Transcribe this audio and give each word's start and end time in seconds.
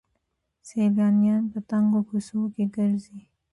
سیلانیان 0.67 1.43
په 1.51 1.59
تنګو 1.69 2.01
کوڅو 2.07 2.41
کې 2.53 2.65
ګرځي. 2.75 3.19